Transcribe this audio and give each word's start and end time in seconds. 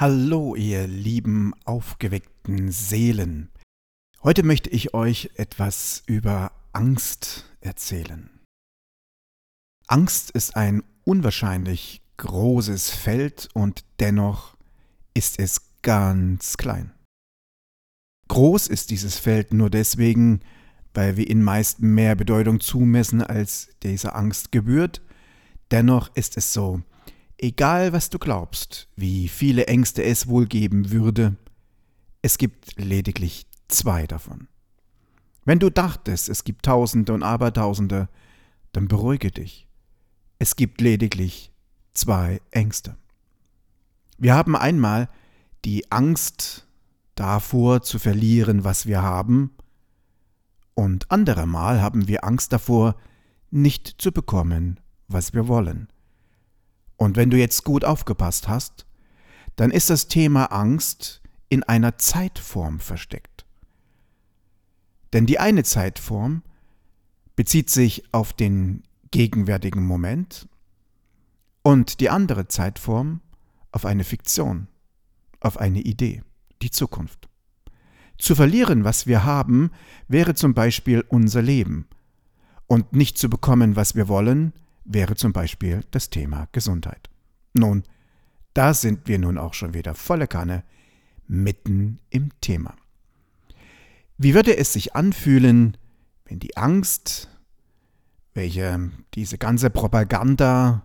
Hallo, 0.00 0.54
ihr 0.54 0.86
lieben, 0.86 1.52
aufgeweckten 1.66 2.72
Seelen. 2.72 3.50
Heute 4.22 4.44
möchte 4.44 4.70
ich 4.70 4.94
euch 4.94 5.28
etwas 5.34 6.02
über 6.06 6.52
Angst 6.72 7.44
erzählen. 7.60 8.30
Angst 9.86 10.30
ist 10.30 10.56
ein 10.56 10.82
unwahrscheinlich 11.04 12.00
großes 12.16 12.88
Feld 12.88 13.50
und 13.52 13.84
dennoch 13.98 14.56
ist 15.12 15.38
es 15.38 15.60
ganz 15.82 16.56
klein. 16.56 16.94
Groß 18.28 18.68
ist 18.68 18.88
dieses 18.88 19.18
Feld 19.18 19.52
nur 19.52 19.68
deswegen, 19.68 20.40
weil 20.94 21.18
wir 21.18 21.28
ihm 21.28 21.42
meist 21.42 21.82
mehr 21.82 22.14
Bedeutung 22.14 22.60
zumessen, 22.60 23.22
als 23.22 23.68
dieser 23.82 24.16
Angst 24.16 24.50
gebührt. 24.50 25.02
Dennoch 25.70 26.10
ist 26.16 26.38
es 26.38 26.54
so, 26.54 26.82
Egal 27.42 27.94
was 27.94 28.10
du 28.10 28.18
glaubst, 28.18 28.86
wie 28.96 29.26
viele 29.26 29.66
Ängste 29.66 30.04
es 30.04 30.26
wohl 30.26 30.44
geben 30.44 30.90
würde, 30.90 31.36
es 32.20 32.36
gibt 32.36 32.78
lediglich 32.78 33.46
zwei 33.66 34.06
davon. 34.06 34.46
Wenn 35.46 35.58
du 35.58 35.70
dachtest, 35.70 36.28
es 36.28 36.44
gibt 36.44 36.66
Tausende 36.66 37.14
und 37.14 37.22
Abertausende, 37.22 38.10
dann 38.72 38.88
beruhige 38.88 39.30
dich. 39.30 39.66
Es 40.38 40.54
gibt 40.54 40.82
lediglich 40.82 41.50
zwei 41.94 42.42
Ängste. 42.50 42.98
Wir 44.18 44.34
haben 44.34 44.54
einmal 44.54 45.08
die 45.64 45.90
Angst 45.90 46.66
davor 47.14 47.80
zu 47.80 47.98
verlieren, 47.98 48.64
was 48.64 48.84
wir 48.84 49.00
haben, 49.00 49.54
und 50.74 51.10
anderermal 51.10 51.80
haben 51.80 52.06
wir 52.06 52.22
Angst 52.22 52.52
davor, 52.52 52.96
nicht 53.50 53.94
zu 53.96 54.12
bekommen, 54.12 54.78
was 55.08 55.32
wir 55.32 55.48
wollen. 55.48 55.88
Und 57.00 57.16
wenn 57.16 57.30
du 57.30 57.38
jetzt 57.38 57.64
gut 57.64 57.82
aufgepasst 57.82 58.46
hast, 58.46 58.84
dann 59.56 59.70
ist 59.70 59.88
das 59.88 60.08
Thema 60.08 60.52
Angst 60.52 61.22
in 61.48 61.62
einer 61.62 61.96
Zeitform 61.96 62.78
versteckt. 62.78 63.46
Denn 65.14 65.24
die 65.24 65.38
eine 65.38 65.64
Zeitform 65.64 66.42
bezieht 67.36 67.70
sich 67.70 68.04
auf 68.12 68.34
den 68.34 68.82
gegenwärtigen 69.12 69.82
Moment 69.82 70.46
und 71.62 72.00
die 72.00 72.10
andere 72.10 72.48
Zeitform 72.48 73.22
auf 73.72 73.86
eine 73.86 74.04
Fiktion, 74.04 74.68
auf 75.40 75.56
eine 75.56 75.80
Idee, 75.80 76.22
die 76.60 76.70
Zukunft. 76.70 77.30
Zu 78.18 78.34
verlieren, 78.34 78.84
was 78.84 79.06
wir 79.06 79.24
haben, 79.24 79.70
wäre 80.06 80.34
zum 80.34 80.52
Beispiel 80.52 81.02
unser 81.08 81.40
Leben. 81.40 81.88
Und 82.66 82.92
nicht 82.92 83.16
zu 83.16 83.30
bekommen, 83.30 83.74
was 83.74 83.94
wir 83.94 84.06
wollen, 84.06 84.52
wäre 84.84 85.16
zum 85.16 85.32
Beispiel 85.32 85.80
das 85.90 86.10
Thema 86.10 86.46
Gesundheit. 86.52 87.08
Nun, 87.54 87.84
da 88.54 88.74
sind 88.74 89.08
wir 89.08 89.18
nun 89.18 89.38
auch 89.38 89.54
schon 89.54 89.72
wieder 89.74 89.94
volle 89.94 90.26
Kanne 90.26 90.64
mitten 91.26 92.00
im 92.10 92.30
Thema. 92.40 92.74
Wie 94.18 94.34
würde 94.34 94.56
es 94.56 94.72
sich 94.72 94.96
anfühlen, 94.96 95.76
wenn 96.24 96.40
die 96.40 96.56
Angst, 96.56 97.28
welche 98.34 98.90
diese 99.14 99.38
ganze 99.38 99.70
Propaganda, 99.70 100.84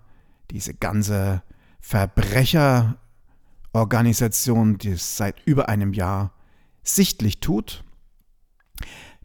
diese 0.51 0.73
ganze 0.73 1.43
Verbrecherorganisation, 1.81 4.77
die 4.77 4.91
es 4.91 5.17
seit 5.17 5.41
über 5.45 5.67
einem 5.69 5.93
Jahr 5.93 6.33
sichtlich 6.83 7.39
tut, 7.39 7.83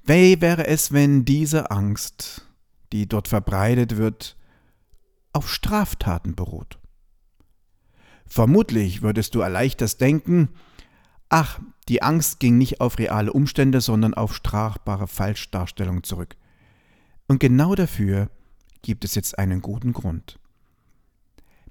wie 0.04 0.40
wäre 0.40 0.66
es, 0.66 0.92
wenn 0.92 1.24
diese 1.24 1.70
Angst, 1.70 2.48
die 2.92 3.06
dort 3.06 3.28
verbreitet 3.28 3.96
wird, 3.96 4.36
auf 5.32 5.50
Straftaten 5.50 6.34
beruht. 6.34 6.78
Vermutlich 8.26 9.02
würdest 9.02 9.34
du 9.34 9.40
erleichtert 9.40 10.00
denken, 10.00 10.50
ach, 11.28 11.60
die 11.88 12.02
Angst 12.02 12.38
ging 12.38 12.58
nicht 12.58 12.80
auf 12.80 12.98
reale 12.98 13.32
Umstände, 13.32 13.80
sondern 13.80 14.14
auf 14.14 14.34
strafbare 14.34 15.08
Falschdarstellungen 15.08 16.04
zurück. 16.04 16.36
Und 17.26 17.40
genau 17.40 17.74
dafür 17.74 18.30
gibt 18.82 19.04
es 19.04 19.14
jetzt 19.14 19.38
einen 19.38 19.60
guten 19.60 19.92
Grund. 19.92 20.38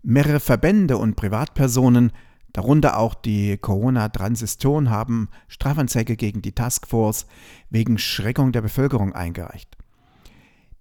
Mehrere 0.02 0.40
Verbände 0.40 0.98
und 0.98 1.16
Privatpersonen, 1.16 2.12
darunter 2.54 2.98
auch 2.98 3.14
die 3.14 3.58
Corona-Transistoren, 3.58 4.90
haben 4.90 5.30
Strafanzeige 5.48 6.16
gegen 6.16 6.42
die 6.42 6.54
Taskforce 6.54 7.26
wegen 7.70 7.98
Schreckung 7.98 8.52
der 8.52 8.62
Bevölkerung 8.62 9.14
eingereicht. 9.14 9.78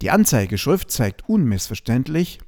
Die 0.00 0.11
Anzeigeschrift 0.11 0.91
zeigt 0.91 1.28
unmissverständlich, 1.28 2.38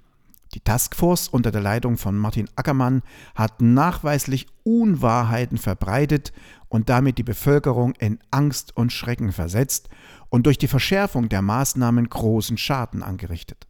die 0.55 0.61
Taskforce 0.61 1.28
unter 1.28 1.53
der 1.53 1.61
Leitung 1.61 1.97
von 1.97 2.16
Martin 2.16 2.49
Ackermann 2.56 3.03
hat 3.34 3.62
nachweislich 3.62 4.47
Unwahrheiten 4.65 5.59
verbreitet 5.59 6.33
und 6.69 6.88
damit 6.88 7.19
die 7.19 7.22
Bevölkerung 7.22 7.94
in 7.99 8.19
Angst 8.31 8.77
und 8.77 8.93
Schrecken 8.93 9.33
versetzt 9.33 9.88
und 10.28 10.47
durch 10.47 10.59
die 10.59 10.69
Verschärfung 10.69 11.28
der 11.28 11.43
Maßnahmen 11.43 12.09
großen 12.09 12.59
Schaden 12.59 13.03
angerichtet. 13.03 13.66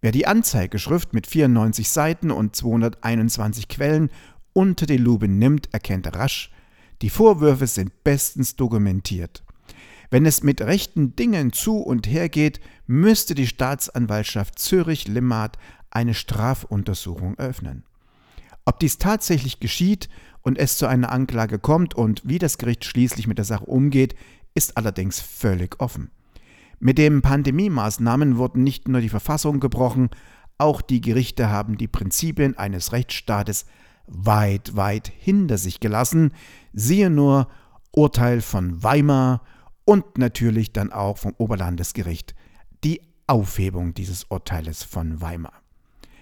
Wer 0.00 0.12
die 0.12 0.26
Anzeigeschrift 0.26 1.12
mit 1.12 1.26
94 1.26 1.90
Seiten 1.90 2.30
und 2.30 2.54
221 2.54 3.68
Quellen 3.68 4.10
unter 4.52 4.86
die 4.86 4.96
Lupe 4.96 5.28
nimmt, 5.28 5.72
erkennt 5.74 6.14
rasch, 6.14 6.52
die 7.02 7.10
Vorwürfe 7.10 7.66
sind 7.66 8.04
bestens 8.04 8.56
dokumentiert. 8.56 9.42
Wenn 10.10 10.24
es 10.24 10.42
mit 10.42 10.62
rechten 10.62 11.16
Dingen 11.16 11.52
zu 11.52 11.78
und 11.78 12.06
her 12.06 12.28
geht, 12.28 12.60
müsste 12.86 13.34
die 13.34 13.46
Staatsanwaltschaft 13.46 14.58
Zürich-Limmat 14.58 15.58
eine 15.90 16.14
Strafuntersuchung 16.14 17.38
öffnen. 17.38 17.84
Ob 18.64 18.78
dies 18.78 18.98
tatsächlich 18.98 19.60
geschieht 19.60 20.08
und 20.42 20.58
es 20.58 20.78
zu 20.78 20.86
einer 20.86 21.12
Anklage 21.12 21.58
kommt 21.58 21.94
und 21.94 22.22
wie 22.24 22.38
das 22.38 22.58
Gericht 22.58 22.84
schließlich 22.84 23.26
mit 23.26 23.38
der 23.38 23.44
Sache 23.44 23.64
umgeht, 23.64 24.14
ist 24.54 24.76
allerdings 24.76 25.20
völlig 25.20 25.80
offen. 25.80 26.10
Mit 26.80 26.98
den 26.98 27.22
Pandemie-Maßnahmen 27.22 28.36
wurden 28.36 28.62
nicht 28.62 28.88
nur 28.88 29.00
die 29.00 29.08
Verfassung 29.08 29.60
gebrochen, 29.60 30.10
auch 30.58 30.80
die 30.80 31.00
Gerichte 31.00 31.50
haben 31.50 31.78
die 31.78 31.88
Prinzipien 31.88 32.58
eines 32.58 32.92
Rechtsstaates 32.92 33.66
weit, 34.06 34.74
weit 34.74 35.12
hinter 35.16 35.56
sich 35.56 35.80
gelassen. 35.80 36.32
Siehe 36.72 37.10
nur 37.10 37.48
Urteil 37.92 38.40
von 38.40 38.82
Weimar 38.82 39.42
und 39.88 40.18
natürlich 40.18 40.74
dann 40.74 40.92
auch 40.92 41.16
vom 41.16 41.32
Oberlandesgericht 41.38 42.34
die 42.84 43.00
Aufhebung 43.26 43.94
dieses 43.94 44.24
Urteiles 44.24 44.82
von 44.82 45.22
Weimar. 45.22 45.62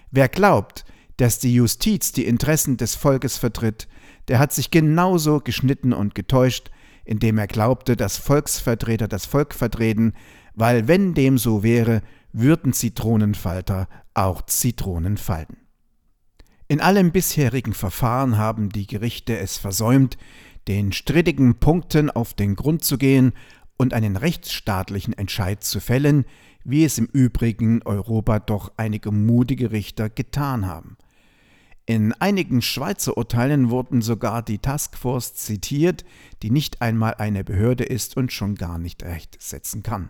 Wer 0.09 0.29
glaubt, 0.29 0.85
dass 1.17 1.39
die 1.39 1.53
Justiz 1.53 2.13
die 2.13 2.25
Interessen 2.27 2.77
des 2.77 2.95
Volkes 2.95 3.35
vertritt, 3.35 3.89
der 4.29 4.39
hat 4.39 4.53
sich 4.53 4.71
genauso 4.71 5.41
geschnitten 5.41 5.91
und 5.91 6.15
getäuscht, 6.15 6.71
indem 7.03 7.37
er 7.37 7.47
glaubte, 7.47 7.97
dass 7.97 8.15
Volksvertreter 8.15 9.09
das 9.09 9.25
Volk 9.25 9.53
vertreten, 9.53 10.13
weil 10.55 10.87
wenn 10.87 11.13
dem 11.13 11.37
so 11.37 11.61
wäre, 11.61 12.03
würden 12.31 12.71
Zitronenfalter 12.71 13.89
auch 14.13 14.43
Zitronen 14.43 15.17
falten. 15.17 15.57
In 16.69 16.79
allen 16.79 17.11
bisherigen 17.11 17.73
Verfahren 17.73 18.37
haben 18.37 18.69
die 18.69 18.87
Gerichte 18.87 19.37
es 19.37 19.57
versäumt, 19.57 20.17
den 20.67 20.91
strittigen 20.91 21.55
Punkten 21.55 22.09
auf 22.09 22.33
den 22.33 22.55
Grund 22.55 22.83
zu 22.83 22.97
gehen 22.97 23.33
und 23.77 23.93
einen 23.93 24.17
rechtsstaatlichen 24.17 25.13
Entscheid 25.13 25.63
zu 25.63 25.79
fällen, 25.79 26.25
wie 26.63 26.83
es 26.83 26.97
im 26.97 27.05
Übrigen 27.05 27.81
Europa 27.83 28.39
doch 28.39 28.73
einige 28.75 29.11
mutige 29.11 29.71
Richter 29.71 30.09
getan 30.09 30.65
haben. 30.65 30.97
In 31.85 32.11
einigen 32.11 32.61
Schweizer 32.61 33.15
Urteilen 33.15 33.69
wurden 33.69 34.01
sogar 34.01 34.41
die 34.41 34.57
Taskforce 34.57 35.35
zitiert, 35.35 36.03
die 36.41 36.51
nicht 36.51 36.81
einmal 36.81 37.13
eine 37.13 37.45
Behörde 37.45 37.85
ist 37.85 38.17
und 38.17 38.33
schon 38.33 38.55
gar 38.55 38.77
nicht 38.77 39.03
Recht 39.03 39.41
setzen 39.41 39.83
kann. 39.83 40.09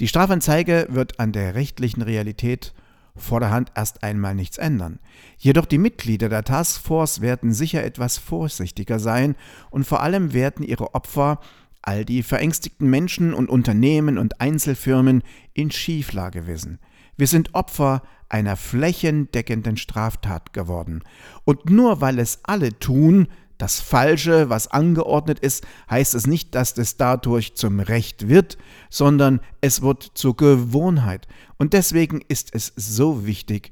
Die 0.00 0.08
Strafanzeige 0.08 0.88
wird 0.90 1.18
an 1.18 1.32
der 1.32 1.54
rechtlichen 1.54 2.02
Realität 2.02 2.74
vorderhand 3.16 3.72
erst 3.74 4.02
einmal 4.02 4.34
nichts 4.34 4.58
ändern. 4.58 4.98
Jedoch 5.38 5.64
die 5.64 5.78
Mitglieder 5.78 6.28
der 6.28 6.44
Taskforce 6.44 7.22
werden 7.22 7.52
sicher 7.52 7.82
etwas 7.82 8.18
vorsichtiger 8.18 8.98
sein 8.98 9.36
und 9.70 9.84
vor 9.84 10.02
allem 10.02 10.34
werden 10.34 10.64
ihre 10.64 10.94
Opfer 10.94 11.40
all 11.82 12.04
die 12.04 12.22
verängstigten 12.22 12.88
Menschen 12.88 13.34
und 13.34 13.48
Unternehmen 13.48 14.18
und 14.18 14.40
Einzelfirmen 14.40 15.22
in 15.54 15.70
Schieflage 15.70 16.46
wissen. 16.46 16.78
Wir 17.16 17.26
sind 17.26 17.54
Opfer 17.54 18.02
einer 18.28 18.56
flächendeckenden 18.56 19.76
Straftat 19.76 20.52
geworden. 20.52 21.02
Und 21.44 21.68
nur 21.68 22.00
weil 22.00 22.18
es 22.18 22.40
alle 22.44 22.78
tun, 22.78 23.28
das 23.58 23.80
Falsche, 23.80 24.48
was 24.48 24.68
angeordnet 24.68 25.38
ist, 25.38 25.66
heißt 25.90 26.14
es 26.14 26.26
nicht, 26.26 26.54
dass 26.54 26.78
es 26.78 26.96
dadurch 26.96 27.56
zum 27.56 27.80
Recht 27.80 28.28
wird, 28.28 28.56
sondern 28.88 29.40
es 29.60 29.82
wird 29.82 30.12
zur 30.14 30.34
Gewohnheit. 30.36 31.28
Und 31.58 31.74
deswegen 31.74 32.22
ist 32.26 32.54
es 32.54 32.72
so 32.74 33.26
wichtig, 33.26 33.70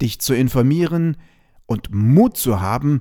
dich 0.00 0.20
zu 0.20 0.34
informieren 0.34 1.16
und 1.66 1.92
Mut 1.92 2.36
zu 2.36 2.60
haben, 2.60 3.00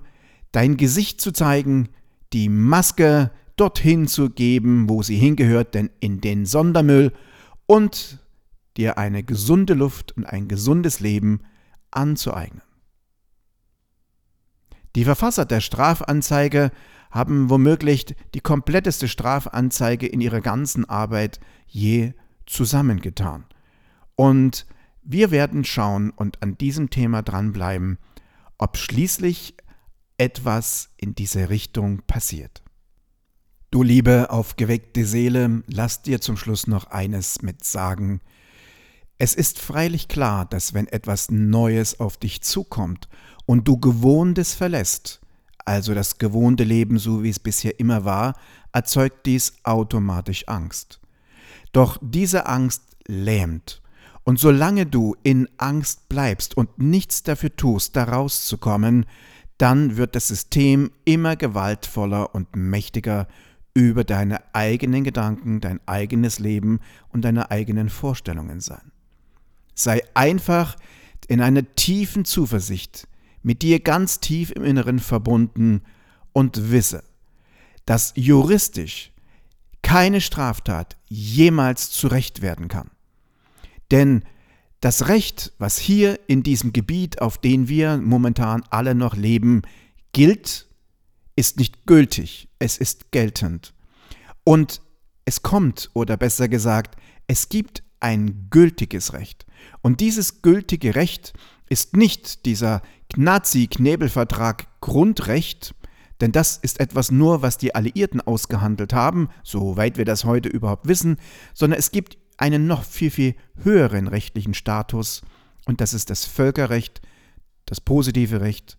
dein 0.51 0.77
Gesicht 0.77 1.21
zu 1.21 1.31
zeigen, 1.31 1.89
die 2.33 2.49
Maske 2.49 3.29
dorthin 3.55 4.07
zu 4.07 4.29
geben, 4.29 4.89
wo 4.89 5.03
sie 5.03 5.17
hingehört, 5.17 5.75
denn 5.75 5.89
in 5.99 6.21
den 6.21 6.45
Sondermüll 6.45 7.11
und 7.65 8.19
dir 8.77 8.97
eine 8.97 9.23
gesunde 9.23 9.73
Luft 9.73 10.11
und 10.17 10.25
ein 10.25 10.47
gesundes 10.47 10.99
Leben 10.99 11.41
anzueignen. 11.91 12.63
Die 14.95 15.05
Verfasser 15.05 15.45
der 15.45 15.61
Strafanzeige 15.61 16.71
haben 17.11 17.49
womöglich 17.49 18.15
die 18.33 18.39
kompletteste 18.39 19.07
Strafanzeige 19.07 20.07
in 20.07 20.21
ihrer 20.21 20.41
ganzen 20.41 20.85
Arbeit 20.85 21.39
je 21.67 22.13
zusammengetan. 22.45 23.45
Und 24.15 24.65
wir 25.03 25.31
werden 25.31 25.63
schauen 25.63 26.11
und 26.11 26.41
an 26.41 26.57
diesem 26.57 26.89
Thema 26.89 27.21
dranbleiben, 27.21 27.97
ob 28.57 28.77
schließlich 28.77 29.55
etwas 30.17 30.89
in 30.97 31.15
diese 31.15 31.49
Richtung 31.49 32.01
passiert. 32.07 32.63
Du 33.73 33.81
liebe 33.81 34.29
aufgeweckte 34.29 35.03
Seele, 35.03 35.63
lass 35.65 36.03
dir 36.03 36.21
zum 36.21 36.37
Schluss 36.37 36.67
noch 36.67 36.91
eines 36.91 37.41
mit 37.41 37.65
sagen. 37.65 38.21
Es 39.17 39.33
ist 39.33 39.57
freilich 39.57 40.07
klar, 40.07 40.45
dass 40.45 40.75
wenn 40.75 40.85
etwas 40.85 41.31
Neues 41.31 41.99
auf 41.99 42.17
dich 42.17 42.43
zukommt 42.43 43.09
und 43.47 43.67
du 43.67 43.79
Gewohntes 43.79 44.53
verlässt, 44.53 45.21
also 45.65 45.95
das 45.95 46.19
gewohnte 46.19 46.63
Leben 46.63 46.99
so 46.99 47.23
wie 47.23 47.31
es 47.31 47.39
bisher 47.39 47.79
immer 47.79 48.05
war, 48.05 48.35
erzeugt 48.73 49.25
dies 49.25 49.53
automatisch 49.63 50.47
Angst. 50.47 50.99
Doch 51.71 51.97
diese 51.99 52.45
Angst 52.45 52.83
lähmt. 53.07 53.81
Und 54.23 54.37
solange 54.37 54.85
du 54.85 55.15
in 55.23 55.49
Angst 55.57 56.09
bleibst 56.09 56.55
und 56.55 56.77
nichts 56.77 57.23
dafür 57.23 57.55
tust, 57.55 57.95
da 57.95 58.03
rauszukommen, 58.03 59.07
dann 59.57 59.97
wird 59.97 60.15
das 60.15 60.27
System 60.27 60.91
immer 61.05 61.35
gewaltvoller 61.35 62.35
und 62.35 62.55
mächtiger 62.55 63.27
über 63.73 64.03
deine 64.03 64.41
eigenen 64.53 65.03
Gedanken, 65.03 65.61
dein 65.61 65.79
eigenes 65.87 66.39
Leben 66.39 66.79
und 67.09 67.23
deine 67.23 67.49
eigenen 67.51 67.89
Vorstellungen 67.89 68.59
sein. 68.59 68.91
Sei 69.73 70.03
einfach 70.13 70.75
in 71.27 71.41
einer 71.41 71.63
tiefen 71.75 72.25
Zuversicht, 72.25 73.07
mit 73.41 73.61
dir 73.61 73.79
ganz 73.79 74.19
tief 74.19 74.51
im 74.51 74.63
Inneren 74.63 74.99
verbunden 74.99 75.81
und 76.31 76.71
wisse, 76.71 77.03
dass 77.85 78.13
juristisch 78.15 79.11
keine 79.81 80.21
Straftat 80.21 80.95
jemals 81.09 81.91
zurecht 81.91 82.41
werden 82.41 82.67
kann. 82.67 82.89
Denn 83.91 84.23
das 84.79 85.07
Recht, 85.07 85.53
was 85.59 85.77
hier 85.77 86.19
in 86.27 86.43
diesem 86.43 86.73
Gebiet, 86.73 87.21
auf 87.21 87.37
dem 87.37 87.67
wir 87.67 87.97
momentan 87.97 88.63
alle 88.69 88.95
noch 88.95 89.15
leben, 89.15 89.61
gilt, 90.13 90.67
ist 91.35 91.57
nicht 91.57 91.85
gültig, 91.85 92.49
es 92.59 92.77
ist 92.77 93.11
geltend. 93.11 93.73
Und 94.43 94.81
es 95.25 95.41
kommt, 95.41 95.89
oder 95.93 96.17
besser 96.17 96.47
gesagt, 96.47 96.95
es 97.27 97.49
gibt 97.49 97.83
ein 97.99 98.47
gültiges 98.49 99.13
Recht. 99.13 99.45
Und 99.81 100.01
dieses 100.01 100.41
gültige 100.41 100.95
Recht 100.95 101.33
ist 101.69 101.95
nicht 101.95 102.45
dieser 102.45 102.81
Nazi-Knebelvertrag 103.15 104.67
Grundrecht, 104.81 105.73
denn 106.19 106.31
das 106.31 106.57
ist 106.57 106.79
etwas 106.79 107.11
nur, 107.11 107.41
was 107.41 107.57
die 107.57 107.73
Alliierten 107.75 108.21
ausgehandelt 108.21 108.93
haben, 108.93 109.29
soweit 109.43 109.97
wir 109.97 110.05
das 110.05 110.25
heute 110.25 110.49
überhaupt 110.49 110.87
wissen, 110.87 111.17
sondern 111.53 111.79
es 111.79 111.91
gibt 111.91 112.17
einen 112.37 112.67
noch 112.67 112.83
viel, 112.83 113.11
viel 113.11 113.35
höheren 113.63 114.07
rechtlichen 114.07 114.53
Status, 114.53 115.21
und 115.65 115.81
das 115.81 115.93
ist 115.93 116.09
das 116.09 116.25
Völkerrecht, 116.25 117.01
das 117.65 117.79
positive 117.79 118.41
Recht. 118.41 118.77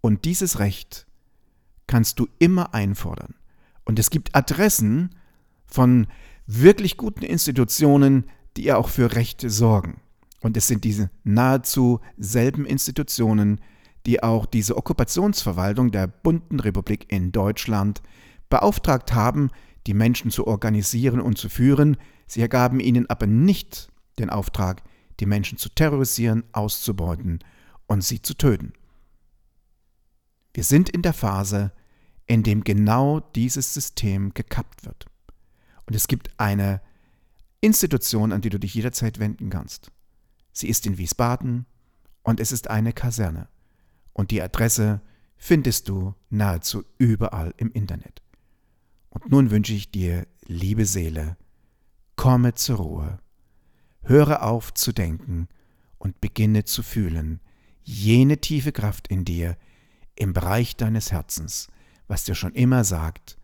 Und 0.00 0.24
dieses 0.24 0.58
Recht 0.58 1.06
kannst 1.86 2.18
du 2.18 2.28
immer 2.38 2.74
einfordern. 2.74 3.34
Und 3.84 3.98
es 3.98 4.10
gibt 4.10 4.34
Adressen 4.34 5.14
von 5.66 6.06
wirklich 6.46 6.96
guten 6.96 7.22
Institutionen, 7.22 8.24
die 8.56 8.72
auch 8.72 8.88
für 8.88 9.14
Rechte 9.14 9.50
sorgen. 9.50 10.00
Und 10.40 10.56
es 10.56 10.66
sind 10.68 10.84
diese 10.84 11.10
nahezu 11.24 12.00
selben 12.16 12.66
Institutionen, 12.66 13.60
die 14.06 14.22
auch 14.22 14.46
diese 14.46 14.76
Okkupationsverwaltung 14.76 15.90
der 15.90 16.06
bunten 16.06 16.60
Republik 16.60 17.12
in 17.12 17.32
Deutschland 17.32 18.02
beauftragt 18.48 19.12
haben, 19.14 19.50
die 19.86 19.94
Menschen 19.94 20.30
zu 20.30 20.46
organisieren 20.46 21.20
und 21.20 21.38
zu 21.38 21.48
führen. 21.48 21.96
Sie 22.26 22.40
ergaben 22.40 22.80
ihnen 22.80 23.10
aber 23.10 23.26
nicht 23.26 23.88
den 24.18 24.30
Auftrag, 24.30 24.82
die 25.20 25.26
Menschen 25.26 25.58
zu 25.58 25.68
terrorisieren, 25.68 26.44
auszubeuten 26.52 27.40
und 27.86 28.04
sie 28.04 28.22
zu 28.22 28.34
töten. 28.34 28.72
Wir 30.56 30.64
sind 30.64 30.88
in 30.88 31.02
der 31.02 31.12
Phase, 31.12 31.70
in 32.24 32.42
dem 32.42 32.64
genau 32.64 33.20
dieses 33.20 33.74
System 33.74 34.32
gekappt 34.32 34.86
wird. 34.86 35.04
Und 35.84 35.94
es 35.94 36.08
gibt 36.08 36.30
eine 36.40 36.80
Institution, 37.60 38.32
an 38.32 38.40
die 38.40 38.48
du 38.48 38.58
dich 38.58 38.72
jederzeit 38.72 39.18
wenden 39.18 39.50
kannst. 39.50 39.92
Sie 40.54 40.70
ist 40.70 40.86
in 40.86 40.96
Wiesbaden 40.96 41.66
und 42.22 42.40
es 42.40 42.52
ist 42.52 42.70
eine 42.70 42.94
Kaserne. 42.94 43.48
Und 44.14 44.30
die 44.30 44.40
Adresse 44.40 45.02
findest 45.36 45.90
du 45.90 46.14
nahezu 46.30 46.84
überall 46.96 47.52
im 47.58 47.70
Internet. 47.72 48.22
Und 49.10 49.28
nun 49.28 49.50
wünsche 49.50 49.74
ich 49.74 49.90
dir, 49.90 50.26
liebe 50.46 50.86
Seele, 50.86 51.36
komme 52.16 52.54
zur 52.54 52.78
Ruhe, 52.78 53.18
höre 54.04 54.42
auf 54.42 54.72
zu 54.72 54.92
denken 54.92 55.48
und 55.98 56.22
beginne 56.22 56.64
zu 56.64 56.82
fühlen, 56.82 57.40
jene 57.82 58.38
tiefe 58.38 58.72
Kraft 58.72 59.08
in 59.08 59.26
dir, 59.26 59.58
im 60.16 60.32
Bereich 60.32 60.76
deines 60.76 61.12
Herzens, 61.12 61.68
was 62.08 62.24
dir 62.24 62.34
schon 62.34 62.52
immer 62.52 62.84
sagt, 62.84 63.38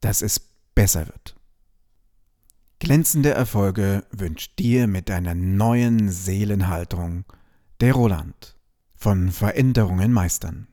dass 0.00 0.22
es 0.22 0.40
besser 0.74 1.06
wird. 1.06 1.36
Glänzende 2.78 3.30
Erfolge 3.30 4.04
wünscht 4.10 4.58
dir 4.58 4.86
mit 4.88 5.08
deiner 5.08 5.34
neuen 5.34 6.10
Seelenhaltung 6.10 7.24
der 7.80 7.92
Roland 7.92 8.56
von 8.96 9.30
Veränderungen 9.30 10.12
meistern. 10.12 10.66